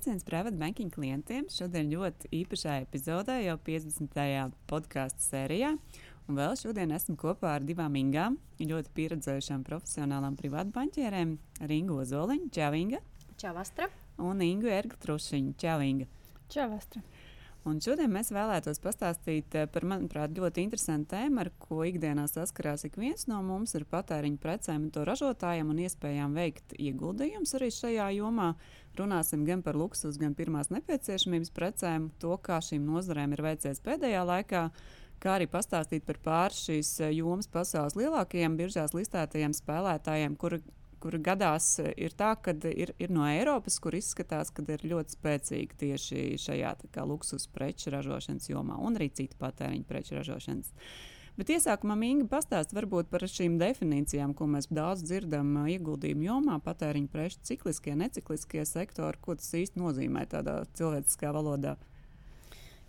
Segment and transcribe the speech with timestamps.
[0.00, 1.44] Sveiciens private banking klientiem.
[1.52, 4.54] Šodien ļoti īpašā epizodē, jau 50.
[4.70, 5.74] podkāstu sērijā.
[6.24, 11.34] Un vēl šodien esmu kopā ar divām ingām, ļoti pieredzējušām profesionālām privātu banķierēm-
[11.72, 13.02] Ringu Ozoliņu, Čavinga.
[13.36, 13.90] Čavastra.
[14.16, 16.08] Un Ingu Ergu Trušiņu, Čavinga.
[16.48, 17.04] Čavastra.
[17.68, 22.86] Un šodien mēs vēlētos pastāstīt eh, par, manuprāt, ļoti interesantu tēmu, ar ko ikdienā saskarās
[22.88, 27.68] ik viens no mums ar patēriņu precēm un to ražotājiem un iespējām veikt ieguldījumus arī
[27.76, 28.54] šajā jomā.
[28.96, 34.24] Runāsim gan par luksus, gan pirmās nepieciešamības precēm, to, kā šīm nozarēm ir veicies pēdējā
[34.32, 34.64] laikā,
[35.20, 40.62] kā arī pastāstīt par pāris šīs eh, jomas pasaules lielākajiem biržās listētajiem spēlētājiem, kuri
[41.00, 45.78] kur gadās ir tā, ka ir, ir no Eiropas, kur izskatās, ka ir ļoti spēcīgi
[45.84, 46.74] tieši šajā
[47.08, 50.74] luksus preču ražošanas jomā un arī citu patēriņu preču ražošanas.
[51.40, 56.58] Bet iesākumā Inga pastāst varbūt par šīm definīcijām, ko mēs daudz dzirdam eh, ieguldījumu jomā,
[56.64, 61.78] patēriņu preču cikliskie, necikliskie sektori, ko tas īsti nozīmē tādā cilvēciskā valodā.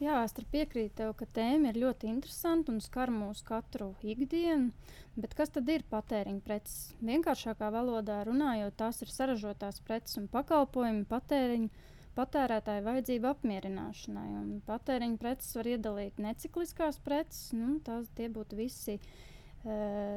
[0.01, 4.71] Jā, es piekrītu tev, ka tēma ir ļoti interesanta un skar mūsu katru ikdienu.
[5.13, 6.95] Bet kas tad ir patēriņa preces?
[7.05, 11.85] Vienkāršākā valodā runājot, tās ir saražotās preces un pakalpojumi patēriņa,
[12.17, 14.27] patērētāju vajadzību apmierināšanai.
[14.39, 19.03] Un patēriņa preces var iedalīt necikliskās preces, nu, tās būtu visi e,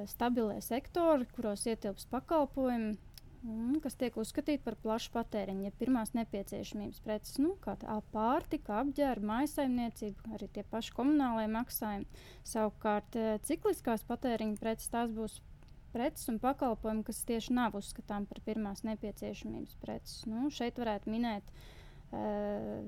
[0.08, 2.96] stabilie sektori, kuros ietilps pakalpojumi
[3.44, 7.76] un kas tiek uzskatīti par plašu patēriņu, ja pirmās nepieciešamības preces, nu, kā
[8.14, 12.24] pārtika, apģērba, maisaimniecība, arī tie paši komunālajie maksājumi.
[12.54, 15.40] Savukārt, eh, cikliskās patēriņa preces tās būs
[15.94, 20.26] preces un pakalpojumi, kas tieši nav uzskatām par pirmās nepieciešamības preces.
[20.26, 21.83] Nu, šeit varētu minēt uh,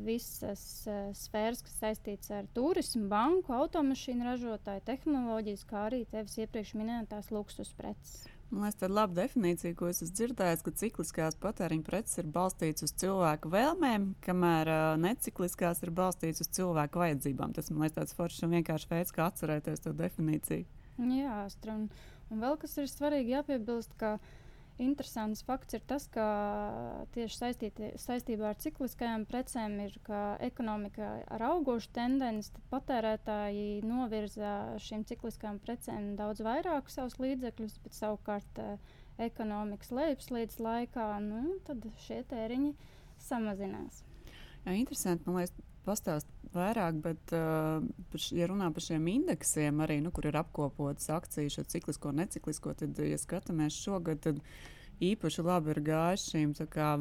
[0.06, 6.75] visas uh, sfēras, kas saistītas ar turismu, banku, automašīnu ražotāju, tehnoloģijas, kā arī tevis iepriekš
[6.78, 8.25] minētās luksus preces.
[8.47, 12.31] Man liekas, tā ir laba definīcija, ko es esmu dzirdējis, ka cikliskās patēriņa preces ir
[12.31, 17.56] balstītas uz cilvēku vēlmēm, kamēr uh, necikliskās ir balstītas uz cilvēku vajadzībām.
[17.56, 20.69] Tas man liekas, tāds foršs un vienkāršs veids, kā atcerēties to definīciju.
[20.97, 21.88] Jā, Astra, un,
[22.31, 24.34] un vēl kas ir svarīgi jāpiebilst, ka uh,
[24.76, 26.25] Interesants fakts ir tas, ka
[27.14, 29.94] tieši saistīti, saistībā ar cikliskajām precēm ir
[30.44, 34.50] ekonomika ar augošu tendenci, patērētāji novirza
[34.84, 38.76] šīm cikliskajām precēm daudz vairāk savus līdzekļus, bet savukārt eh,
[39.31, 41.56] ekonomikas lejupslīdes laikā nu,
[42.04, 42.75] šie tēriņi
[43.31, 44.04] samazinās.
[44.66, 45.22] Jā, interesanti.
[45.28, 45.54] Man liekas,
[45.87, 51.59] pastāstīt vairāk, bet, uh, ja runā par šiem indeksiem, arī, nu, kur ir apkopotas akcijas,
[51.59, 54.41] šo ciklisko neciklisko, tad, ja skatāmies šogad, tad
[55.06, 56.55] īpaši labi ir gājis šīm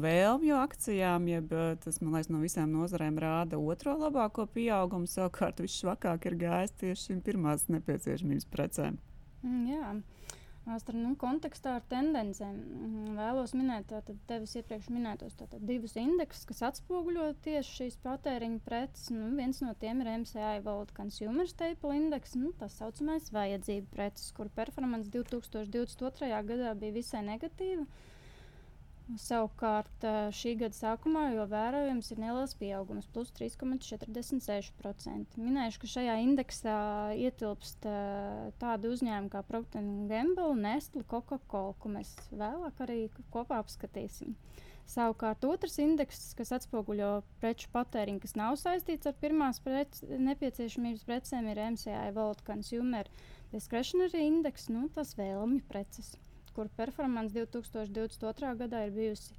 [0.04, 5.08] vēlmju akcijām, jeb tas, man liekas, no visām nozarēm rāda otro labāko pieaugumu.
[5.08, 9.00] Savukārt, viss švakāk ir gājis tieši šīm pirmās nepieciešamības precēm.
[9.42, 9.94] Mm, jā.
[10.66, 16.42] Astra, nu, kontekstā ar tendencēm mhm, vēlos minēt tātad, tevis iepriekš minētos tātad, divus indeksus,
[16.48, 19.12] kas atspoguļo tieši šīs patēriņa preces.
[19.14, 24.32] Nu, viens no tiem ir MCI World Consumer Staple Index, nu, tas saucamais vajadzību preces,
[24.34, 26.34] kur performance 2022.
[26.50, 27.86] gadā bija visai negatīva.
[29.14, 30.02] Savukārt
[30.34, 35.36] šī gada sākumā jau vērojams ir neliels pieaugums, plus 3,46%.
[35.38, 36.78] Minēšu, ka šajā indeksā
[37.14, 37.86] ietilpst
[38.58, 42.98] tādi uzņēmumi kā Procter Gamble, Nestle, Coca-Cola, ko mēs vēlāk arī
[43.30, 44.34] kopā apskatīsim.
[44.90, 51.46] Savukārt otrs indeks, kas atspoguļo preču patēriņu, kas nav saistīts ar pirmās prec, nepieciešamības precēm,
[51.54, 53.10] ir MCI World Consumer
[53.54, 56.16] Discretionary Index, nu, tas vēlmju preces
[56.56, 58.54] kur performance 2022.
[58.62, 59.36] gadā ir bijusi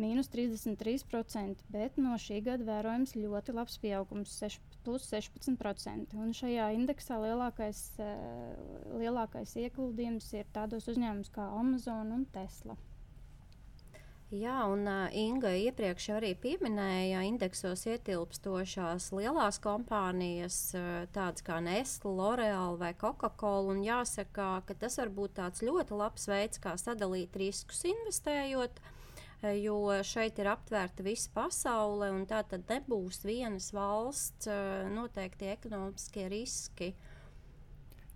[0.00, 6.16] mīnus 33%, bet no šī gada vērojams ļoti labs pieaugums, 6, plus 16%.
[6.20, 12.76] Un šajā indeksā lielākais, uh, lielākais ieguldījums ir tādos uzņēmumos kā Amazon un Tesla.
[14.34, 22.10] Jā, un uh, Inga iepriekš arī pieminēja indeksos ietilpstošās lielās kompānijas, uh, tādas kā Nestle,
[22.10, 23.76] L'Oreal vai Coca-Cola.
[23.86, 28.82] Jāsaka, ka tas var būt tāds ļoti labs veids, kā sadalīt riskus investējot.
[29.62, 34.48] Jo šeit ir aptvērta visa pasaule, un tā tad nebūs vienas valsts
[34.90, 36.94] noteikti ekonomiskie riski.
[36.96, 37.15] Uh,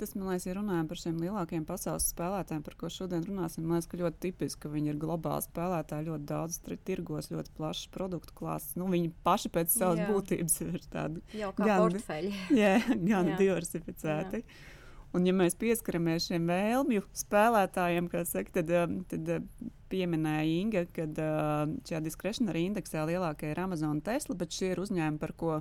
[0.00, 3.76] Tas, man liekas, ja runājam par šiem lielākiem pasaules spēlētājiem, par ko šodien runāsim, man
[3.76, 6.56] liekas, ka ļoti tipiski, ka viņi ir globāli spēlētāji, ļoti daudz
[6.88, 8.79] tirgos, ļoti plašs produktu klāsts.
[8.81, 10.08] Nu, viņi paši pēc savas jā.
[10.08, 12.32] būtības ir tādi kā gan, portfeļi.
[12.62, 13.37] jā, gan jā.
[13.43, 14.41] diversificēti.
[14.41, 14.79] Jā.
[15.11, 21.06] Un, ja mēs pieskaramies šiem vēlmju spēlētājiem, saka, tad, um, tad uh, pieminēja Inga, ka
[21.11, 25.56] uh, šajā diskretionārā indeksā lielākie ir Amazon un Tesla, bet šie ir uzņēmumi, par ko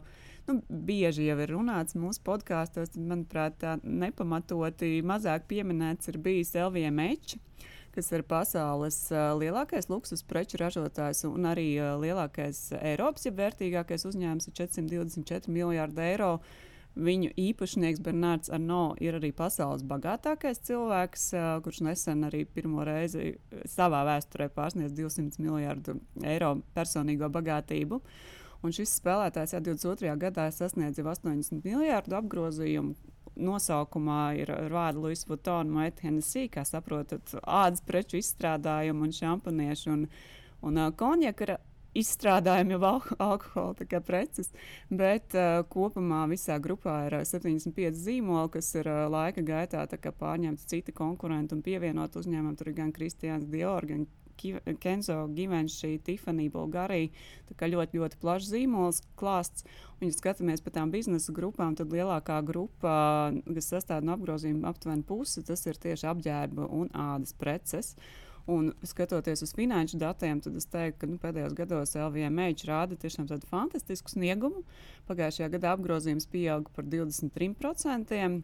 [0.50, 2.96] nu, bieži jau ir runāts mūsu podkāstos.
[2.98, 7.40] Manuprāt, tā nepamatoti mazāk pieminēts ir bijis LVMH
[7.90, 14.06] kas ir pasaules uh, lielākais luksus preču ražotājs un arī uh, lielākais Eiropas, ja vērtīgākais
[14.06, 16.36] uzņēmums ir 424 miljārdi eiro.
[16.38, 16.70] Uh,
[17.00, 21.30] Viņu īpašnieks Bernards Arno ir arī pasaules bagātākais cilvēks,
[21.64, 23.36] kurš nesen arī pirmo reizi
[23.70, 28.02] savā vēsturē pārsniedz 200 miljardu eiro personīgo bagātību.
[28.66, 30.12] Un šis spēlētājs jau 22.
[30.20, 32.96] gadā sasniedz jau 80 miljardu apgrozījumu.
[33.40, 40.06] Nosaukumā ir vārdi Louis Vuitton, Maita Hennessy, kā saprotat, ādas preču izstrādājumu un šampaniešu un,
[40.68, 41.56] un uh, konjaka
[41.98, 44.52] izstrādājumi jau al alkohola preces,
[44.90, 50.68] bet uh, kopumā visā grupā ir uh, 75 zīmoli, kas ir uh, laika gaitā pārņemti
[50.70, 52.58] citi konkurenti un pievienot uzņēmumam.
[52.60, 54.06] Tur ir gan Kristians Dior, gan
[54.84, 57.12] Kenzo, Givenchy, Tiffany, Bulgārija.
[57.50, 59.68] Tā kā ļoti, ļoti plašs zīmols klāsts.
[60.00, 62.96] Un, ja skatāmies pa tām biznesa grupām, tad lielākā grupa,
[63.50, 67.96] kas sastāv no apgrozījuma aptuveni pusi, tas ir tieši apģērba un ādas preces.
[68.00, 72.96] Uh, Un skatoties uz finanšu datiem, tad es teiktu, ka nu, pēdējos gados LVMH rāda
[72.98, 74.64] tiešām tādu fantastisku sniegumu.
[75.06, 78.40] Pagājušajā gadā apgrozījums pieauga par 23%,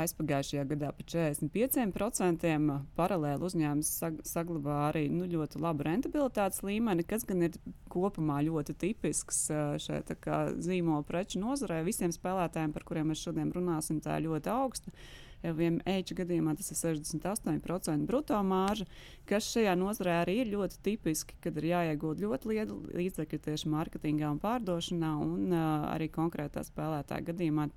[0.00, 2.80] aizpagājušajā gadā par 45%.
[2.98, 7.58] Paralēli uzņēmums sag saglabā arī nu, ļoti labu rentabilitātes līmeni, kas gan ir
[7.94, 9.44] kopumā ļoti tipisks
[9.86, 10.00] šai
[10.66, 11.84] zīmola preču nozarē.
[11.86, 14.94] Visiem spēlētājiem, par kuriem mēs šodien runāsim, tā ir ļoti augsta.
[15.44, 18.86] Ēķa gadījumā tas ir 68% brutto mārža,
[19.28, 24.30] kas šajā nozarē arī ir ļoti tipiski, kad ir jāiegūt ļoti liela līdzekļi tieši mārketingā
[24.32, 27.68] un pārdošanā, un uh, arī konkrētā spēlētāja gadījumā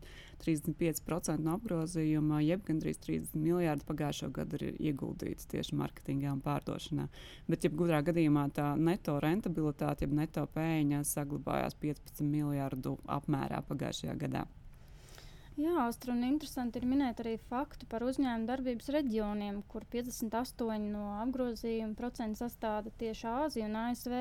[0.43, 7.07] 35% no apgrozījuma, jeb gandrīz 30 miljardi pagājušo gadu ir ieguldīts tieši mārketingā un pārdošanā.
[7.49, 14.45] Bet, jebkurā gadījumā tā neto rentabilitāte, jeb neto pēļņa saglabājās 15 miljardu apmērā pagājušajā gadā.
[15.57, 21.05] Jā, Austra, un interesanti ir minēt arī faktu par uzņēmumu darbības reģioniem, kur 58% no
[21.23, 24.17] apgrozījuma procentu sastāda tieši Āzija un ASV.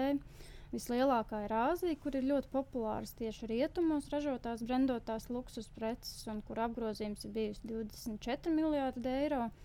[0.73, 6.65] Vislielākā ir Āzija, kur ir ļoti populāras tieši rietumos ražotās brendotās luksus preces, un kur
[6.65, 9.45] apgrozījums ir bijis 24 miljārdi eiro.
[9.47, 9.63] Uh,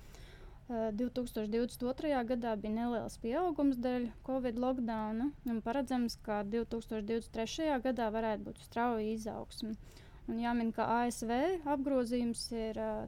[0.71, 2.11] 2022.
[2.29, 7.67] gadā bija neliels pieaugums dēļ Covid lockdowna, un paredzams, ka 2023.
[7.83, 9.75] gadā varētu būt strauja izaugsme.
[10.31, 11.31] Un jāmin, ka ASV
[11.73, 13.01] apgrozījums ir uh,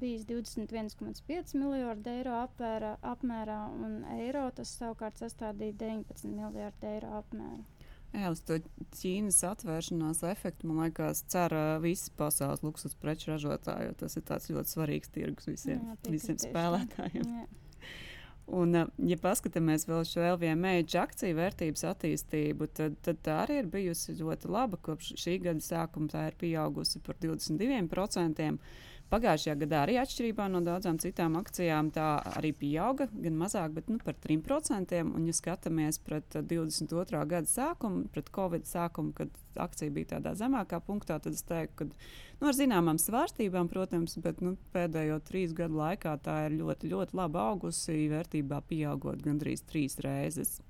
[0.00, 7.60] bijis 21,5 miljardi eiro apmērā, apmērā, un eiro tas savukārt sastādīja 19 miljardu eiro apmērā.
[8.10, 8.56] Jā, uz to
[8.96, 14.56] Ķīnas atvēršanās efektu, man liekas, cer uh, visi pasaules luksus preču ražotāji, jo tas ir
[14.56, 17.28] ļoti svarīgs tirgus visiem, jā, visiem spēlētājiem.
[17.36, 17.59] Jā.
[18.50, 18.74] Un,
[19.06, 24.50] ja paskatāmies vēl šo LVMH akciju vērtības attīstību, tad, tad tā arī ir bijusi ļoti
[24.50, 24.80] laba.
[24.82, 28.58] Kopš šī gada sākuma tā ir pieaugusi par 22%.
[29.10, 32.04] Pagājušajā gadā arī atšķirībā no daudzām citām akcijām tā
[32.38, 34.94] arī pieauga, gan mazāk, bet nu, par 3%.
[35.02, 37.02] Un, ja skatāmies pret 22.
[37.18, 41.74] Eh, gada sākumu, pret Covid sākumu, kad akcija bija tādā zemākā punktā, tad es teiktu,
[41.80, 46.94] ka nu, ar zināmām svārstībām, protams, bet nu, pēdējo trīs gadu laikā tā ir ļoti,
[46.94, 50.60] ļoti labi augusi, vērtībā pieaugot gandrīz trīs reizes.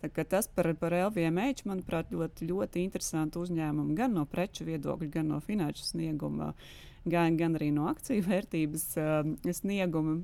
[0.00, 5.40] Tas par, par LVMH, manuprāt, ļoti, ļoti interesanti uzņēmumi gan no preču viedokļa, gan no
[5.40, 6.52] finanšu snieguma.
[7.06, 10.18] Gan, gan arī no akciju vērtības uh, snieguma.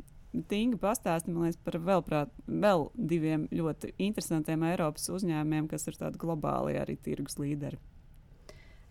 [0.49, 6.79] Tinga pastāstīja par vēl, prāt, vēl diviem ļoti interesantiem Eiropas uzņēmumiem, kas ir tādi globāli
[6.81, 7.79] arī tirgus līderi.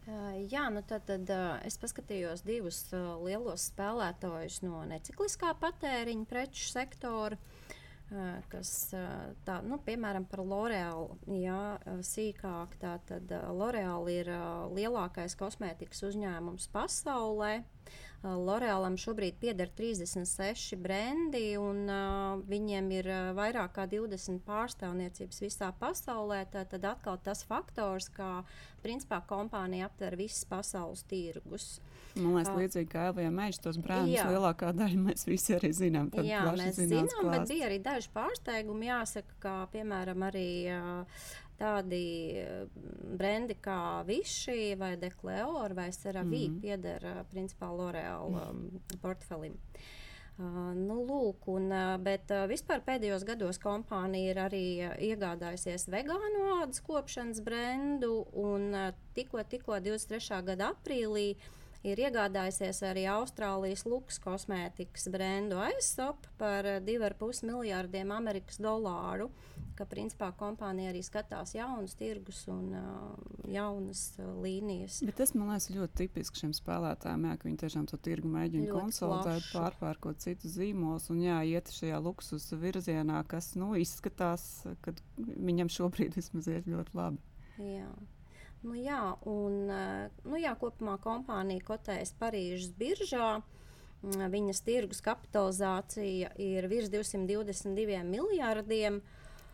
[0.08, 2.84] Uh, jā, nu tad, tad uh, es paskatījos divus
[3.22, 7.38] lielos spēlētājus no necikliskā patēriņa preču sektora.
[7.38, 7.61] Uh,
[8.52, 11.62] kas, uh, tā, nu, piemēram, par L'Oreal, jā,
[12.04, 12.78] sīkāk.
[12.82, 14.32] Tātad L'Oreal ir
[14.76, 17.60] lielākais kosmētikas uzņēmums pasaulē.
[18.22, 25.42] Uh, L'Orealam šobrīd pieder 36 brendi, un uh, viņiem ir uh, vairāk kā 20 pārstāvniecības
[25.42, 26.44] visā pasaulē.
[26.54, 28.44] Tad atkal tas faktors, ka
[28.86, 31.80] principā kompānija aptver visas pasaules tirgus.
[32.16, 36.10] Man liekas, līdzīgi kā Elvija Meģis, tos brāļus lielākā daļa mēs visi arī zinām.
[36.28, 37.30] Jā, mēs zinām, klāsts.
[37.32, 38.90] bet bija arī daži pārsteigumi.
[38.90, 41.24] Jāsaka, ka piemēram arī uh,
[41.62, 42.04] tādi
[43.18, 46.62] brendi kā Vichy vai Decleor vai Ceravī mm -hmm.
[46.62, 49.58] pieder principā L'Oreal um, portfelim.
[50.40, 55.86] Uh, nu, lūk, un, uh, bet uh, vispār pēdējos gados kompānija ir arī uh, iegādājusies
[55.92, 60.42] vegānu ādas kopšanas brendu, un uh, tikko, tikko 23.
[60.48, 61.36] gada aprīlī
[61.88, 69.32] ir iegādājusies arī Austrālijas luks kosmētikas brendu aizsop par 2,5 miljārdiem Amerikas dolāru.
[69.78, 73.16] Ka, principā, kompānija arī skatās jaunus tirgus un uh,
[73.50, 75.00] jaunas uh, līnijas.
[75.08, 78.68] Bet tas man liekas ļoti tipiski šiem spēlētājiem, jā, ka viņi tiešām to tirgu mēģina
[78.68, 79.56] ļoti konsolidēt, plašu.
[79.56, 86.20] pārpērkot citus zīmolus un jā, iet šajā luksus virzienā, kas nu, izskatās, ka viņam šobrīd
[86.20, 87.24] vismaz iet ļoti labi.
[87.62, 87.90] Jā.
[88.62, 93.40] Nu, jā, un, eh, nu, jā, kopumā kompānija kotējas Parīzes biržā.
[94.02, 99.02] Mm, viņas tirgus kapitalizācija ir virs 222 miljardiem.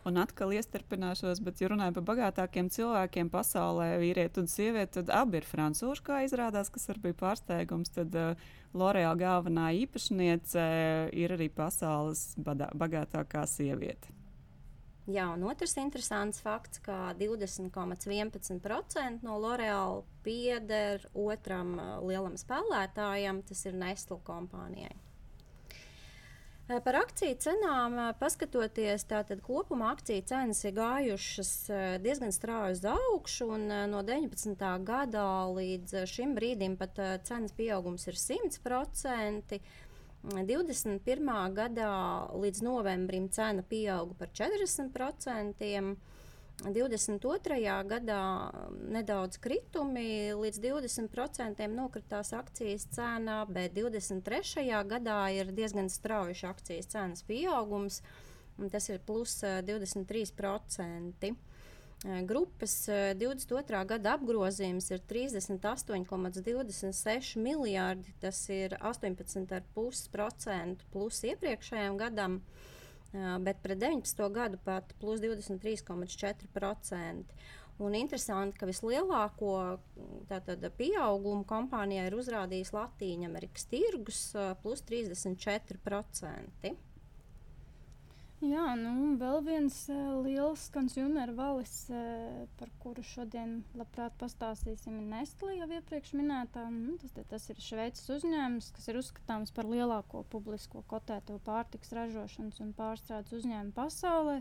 [0.08, 5.40] Un atkal iestarpināšos, bet, ja runājam par bagātākiem cilvēkiem pasaulē, vīrieti un sievieti, tad abi
[5.40, 7.92] ir francūži, kā izrādās, kas arī bija pārsteigums.
[7.92, 10.64] Tad uh, L'Oreal galvenā īpašniece
[11.12, 14.17] ir arī pasaules bagātākā sieviete.
[15.08, 23.64] Jā, un otrs interesants fakts, ka 20,11% no L'Oreal pieder otram uh, lielam spēlētājam, tas
[23.64, 24.92] ir Nestle kompānijai.
[26.68, 31.72] Uh, par akciju cenām uh, paskatoties, tātad kopumā akciju cenas ir gājušas
[32.04, 34.60] diezgan strauji uz augšu, un no 19.
[34.84, 35.24] gada
[35.56, 39.56] līdz šim brīdim pat cenas pieaugums ir 100%.
[40.22, 41.54] 21.
[41.54, 41.90] gadā
[42.34, 45.96] līdz novembrim cena pieauga par 40%.
[46.58, 47.58] 22.
[47.86, 48.22] gadā
[48.90, 54.66] nedaudz kritumi, līdz 20% nokritās akcijas cena, bet 23.
[54.90, 58.02] gadā ir diezgan strauji akcijas cenas pieaugums,
[58.72, 61.30] tas ir plus 23%.
[62.04, 62.88] Grupas
[63.18, 63.84] 22.
[63.90, 68.12] gada apgrozījums ir 38,26 miljardi.
[68.22, 72.38] Tas ir 18,5% plus iepriekšējiem gadam,
[73.42, 74.30] bet pret 19.
[74.30, 77.24] gadu pat plus 23,4%.
[77.78, 79.78] Un interesanti, ka vislielāko
[80.30, 86.72] tātad, pieaugumu kompānijai ir uzrādījis Latvijas Amerikas tirgus plus 34%.
[88.38, 95.08] Jā, nu, vēl viens uh, liels konsumer valis, uh, par kuru šodien labprāt pastāstīsim, ir
[95.10, 96.68] Nestlé jau iepriekš minētā.
[96.70, 102.62] Nu, tas, tas ir Šveices uzņēmums, kas ir uzskatāms par lielāko publisko kotēto pārtiks ražošanas
[102.62, 104.38] un pārstrādes uzņēmumu pasaulē.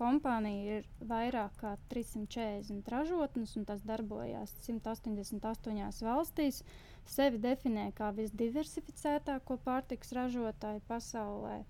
[0.00, 6.64] Kompānija ir vairāk kā 340 ražotnes, un tas darbojās 188 valstīs.
[7.04, 11.62] Sevi definē kā visdiversificētāko pārtiks ražotāju pasaulē.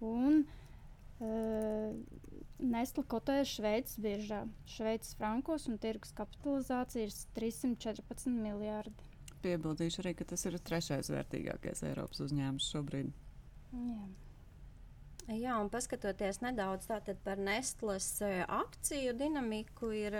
[0.00, 0.63] Un, Uh,
[2.64, 4.44] Nestle kotējas Šveices biržā.
[4.70, 9.10] Šveices frankos un tirgus kapitalizācija ir 314 miljardi.
[9.44, 13.10] Piebildīšu arī, ka tas ir trešais vērtīgākais Eiropas uzņēmums šobrīd.
[13.74, 14.04] Jā.
[15.24, 16.88] Jā, un paskatoties nedaudz
[17.24, 18.08] par Nestles
[18.44, 20.16] akciju dinamiku, ir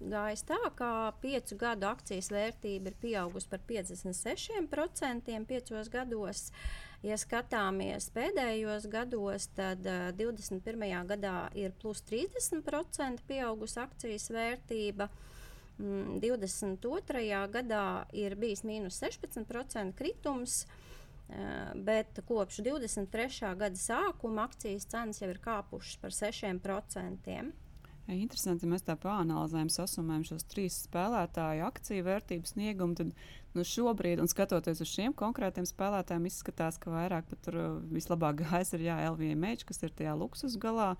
[0.00, 6.46] gājis tā, ka piecu gadu akcijas vērtība ir pieaugusi par 56% piecos gados.
[6.48, 10.82] Uh, Ja skatāmies pēdējos gados, tad uh, 21.
[11.08, 15.06] gadā ir plus 30% pieaugusi akcijas vērtība.
[15.80, 17.24] Mm, 22.
[17.54, 23.54] gadā ir bijis mīnus 16% kritums, uh, bet kopš 23.
[23.64, 27.40] gada sākuma akcijas cenas jau ir kāpušas par 6%.
[28.10, 32.96] Interesanti, ja mēs tā pāranalizējam, sasumējam šos trīs spēlētāju akciju vērtības sniegumu.
[32.98, 33.12] Tad
[33.56, 38.42] nu, šobrīd, un skatoties uz šiem konkrētiem spēlētājiem, izskatās, ka vairāk pat tur uh, vislabāk
[38.44, 40.94] gājis ir LVMH, kas ir tajā luksus galā.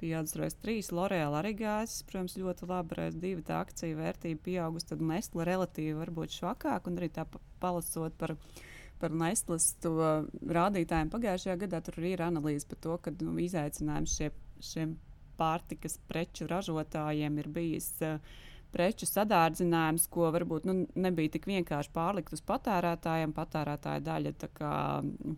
[0.00, 2.96] Pieaudzis reizes trīs, L'Oreal arī gājis, protams, ļoti labi.
[2.96, 7.26] Reizes divi tā akciju vērtība pieaugusi, tad Nestle relatīvi varbūt švakāk, un arī tā
[7.60, 8.36] palasot par
[9.00, 11.80] par Nestlas rādītājiem pagājušajā gadā.
[11.84, 14.28] Tur arī ir analīze par to, ka nu, izaicinājums šie,
[14.60, 14.98] šiem
[15.40, 18.20] pārtikas preču ražotājiem ir bijis uh,
[18.70, 23.34] preču sadārdzinājums, ko varbūt nu, nebija tik vienkārši pārlikt uz patērētājiem.
[23.36, 24.74] Patērētāja daļa kā,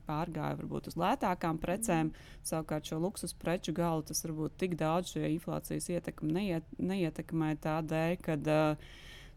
[0.09, 2.35] pārgāja varbūt uz lētākām precēm, mm.
[2.49, 8.19] savukārt šo luksus preču galu tas varbūt tik daudz šo inflācijas ietekmi neiet, neietekmē tādēļ,
[8.27, 8.93] ka uh,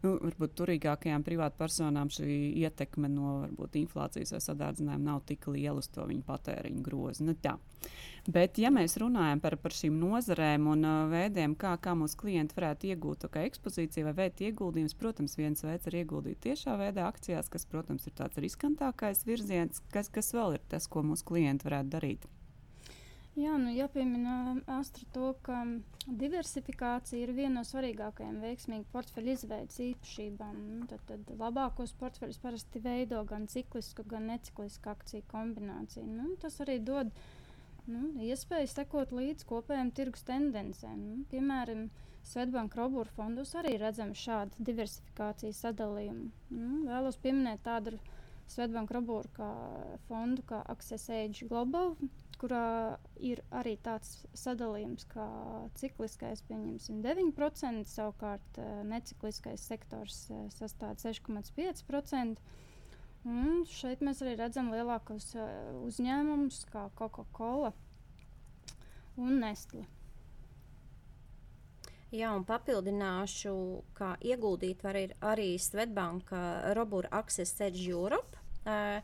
[0.06, 5.90] nu, varbūt turīgākajām privātpersonām šī ietekme no varbūt, inflācijas vai sadārdzinājuma nav tik liela uz
[5.92, 7.26] to viņu patēriņu grozu.
[7.26, 7.56] Nu, tā.
[8.26, 12.56] Bet, ja mēs runājam par, par šīm nozarēm un uh, veidiem, kā, kā mūsu klienti
[12.58, 17.68] varētu iegūt ekspozīciju vai veikt ieguldījumus, protams, viens veids ir ieguldīt tiešā veidā akcijās, kas,
[17.70, 22.26] protams, ir tāds riskantākais virziens, kas, kas vēl ir tas, ko mūsu klienti varētu darīt.
[23.36, 25.58] Jā, nu jāpiemina Astra to, ka
[26.08, 30.62] diversifikācija ir viena no svarīgākajām veiksmīgu portfeļu izveidas īpašībām.
[30.70, 36.06] Nu, tad, tad labākos portfeļus parasti veido gan ciklisku, gan neciklisku akciju kombināciju.
[36.08, 37.12] Nu, tas arī dod
[37.84, 40.96] nu, iespēju sekot līdz kopējām tirgus tendencēm.
[40.96, 41.90] Nu, piemēram,
[42.26, 46.30] Svetbanka Robūra fondos arī redzam šādu diversifikācijas sadalījumu.
[46.56, 48.00] Nu, vēlos pieminēt tādu
[48.48, 49.52] Svetbanka Robūra
[50.08, 51.98] fondu kā Access Age Global,
[52.40, 55.26] kurā ir arī tāds sadalījums, kā
[55.80, 62.44] cikliskais, pieņemsim, 9%, savukārt eh, necikliskais sektors eh, sastāv 6,5%.
[63.26, 65.46] Un šeit mēs arī redzam lielākos uh,
[65.82, 67.72] uzņēmumus, kā Coca-Cola
[69.18, 69.82] un Nestle.
[72.14, 73.56] Jā, un papildināšu,
[73.98, 75.00] kā ieguldīt var
[75.32, 79.02] arī Svetbanka Robura Access Edge Europe, uh,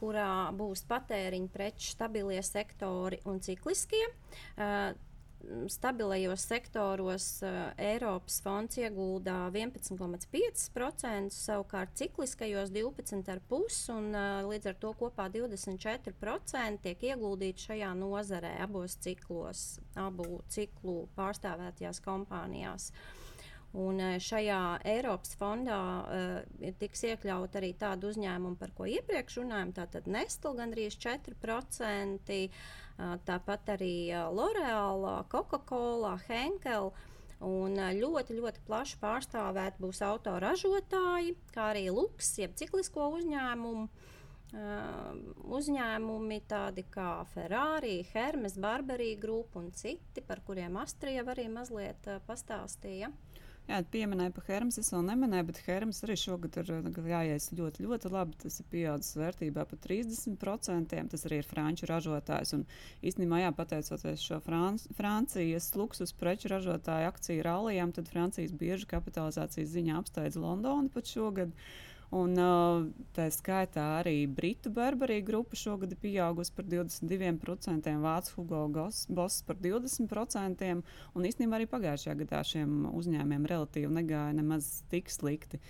[0.00, 4.02] kurā būs patēriņa preču stabilie sektori un cikliskie.
[4.56, 4.90] Uh,
[5.68, 14.92] stabilajos sektoros uh, Eiropas fonds ieguldā 11,5%, savukārt cikliskajos 12,5% un uh, līdz ar to
[15.00, 19.64] kopā 24% tiek ieguldīti šajā nozarē abos ciklos,
[19.96, 22.90] abu ciklu pārstāvētajās kompānijās.
[23.78, 29.74] Un šajā Eiropas fondā uh, tiks iekļaut arī tādu uzņēmumu, par ko iepriekš runājām.
[29.76, 32.40] Tātad Nestle gandrīz 4%,
[33.24, 33.94] tāpat arī
[34.34, 36.90] L'Oreal, Coca-Cola, Henkel.
[37.40, 43.86] Un ļoti, ļoti plaši pārstāvēt būs autoražotāji, kā arī luks, jeb ciklisko uzņēmumu.
[44.50, 45.14] Uh,
[45.54, 52.18] uzņēmumi tādi kā Ferrari, Hermes, Barberī grupa un citi, par kuriem Astrija arī mazliet uh,
[52.26, 53.12] pastāstīja.
[53.70, 54.80] Jā, pieminēja par Hermes.
[54.82, 58.38] Es vēl neminēju, bet Hermes arī šogad ir gājējis ļoti, ļoti labi.
[58.42, 60.96] Tas ir pieaudzis vērtībā par 30%.
[61.12, 62.50] Tas arī ir franču ražotājs.
[62.56, 62.64] Un
[63.06, 69.70] īstenībā, jā, pateicoties šo Franc Francijas luksus preču ražotāju akciju rallijām, tad Francijas biežu kapitalizācijas
[69.76, 71.54] ziņā apsteidz Londonu pat šogad.
[71.54, 78.34] Uh, Un, uh, tā skaitā arī Britu Burberry grupa šogad ir pieaugusi par 22%, Vācu
[78.34, 78.64] Hugo
[79.14, 80.72] Boss par 20%.
[81.14, 85.62] Un īstenībā arī pagājušajā gadā šiem uzņēmumiem relatīvi negāja nemaz tik slikti.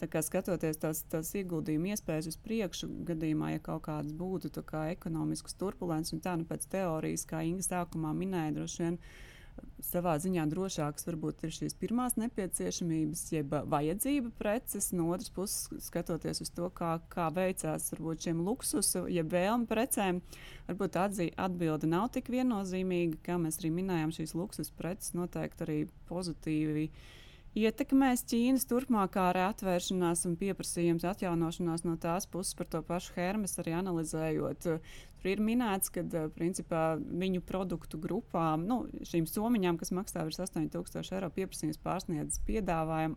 [0.00, 4.88] Tā kā skatoties tās, tās ieguldījuma iespējas uz priekšu, gadījumā, ja kaut kādas būtu kā
[4.96, 8.98] ekonomiskas turbulences, un tā nu pēc teorijas, kā Inga sākumā minēja, droši vien
[9.84, 14.90] savā ziņā drošākas varbūt ir šīs pirmās nepieciešamības, jeb vajadzība preces.
[14.96, 20.22] No otras puses, skatoties uz to, kā, kā veicās varbūt šiem luksusu, jeb vēlmu precēm,
[20.68, 24.14] varbūt atzī, atbilde nav tik viennozīmīga, kā mēs arī minējām.
[24.14, 26.88] Šīs luksus preces noteikti arī pozitīvi
[27.58, 33.76] ietekmēs Ķīnas turpmākā atvēršanās un pieprasījums atjaunošanās no tās puses par to pašu Hermes arī
[33.78, 34.66] analizējot.
[34.66, 36.02] Tur ir minēts, ka
[36.34, 43.16] principā, viņu produktu grupām, nu, šīm somiņām, kas maksā virs 8000 eiro, pieprasījums pārsniedz piedāvājumu.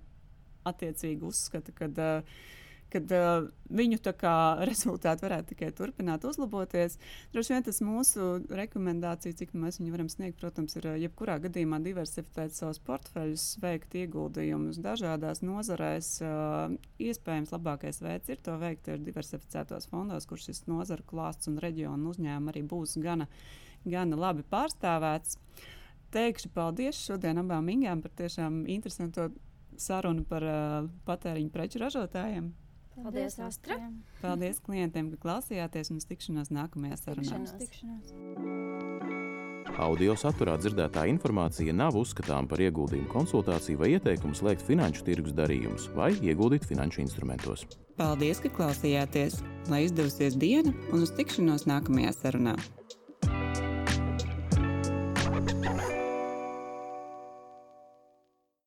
[0.67, 2.39] Attiecīgi uzskata, ka uh,
[2.93, 3.99] kad uh, viņu
[4.69, 6.97] rezultāti varētu tikai turpināt uzlaboties.
[7.33, 12.55] Droši vien tas mūsu rekomendācija, cik mēs viņu varam sniegt, protams, ir jebkurā gadījumā diversificēt
[12.55, 16.11] savus portfeļus, veikt ieguldījumus dažādās nozarēs.
[16.23, 21.59] Uh, iespējams, labākais veids ir to veikt ir diversificētos fondos, kur šis nozaru klāsts un
[21.63, 23.27] reģionu uzņēmumi arī būs gana,
[23.85, 25.37] gana labi pārstāvēts.
[26.15, 29.27] Teikšu paldies šodien abām Ingām par tiešām interesantu
[29.77, 32.47] sarunu par uh, patēriņu preču ražotājiem.
[32.97, 33.77] Paldies, Astra!
[34.21, 37.41] Paldies klientiem, ka klausījāties un tikšanos nākamajā sarunā.
[39.77, 45.91] Audio saturā dzirdētā informācija nav uzskatāms par ieguldījumu konsultāciju vai ieteikumu slēgt finanšu tirgus darījumus
[45.97, 47.67] vai ieguldīt finanšu instrumentos.
[47.99, 49.43] Paldies, ka klausījāties!
[49.69, 52.57] Lai izdevusies diena un uz tikšanos nākamajā sarunā!